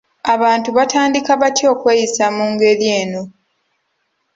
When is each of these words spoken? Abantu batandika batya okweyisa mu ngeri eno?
Abantu 0.33 0.69
batandika 0.77 1.31
batya 1.41 1.65
okweyisa 1.73 2.25
mu 2.35 2.45
ngeri 2.53 2.85
eno? 3.01 3.21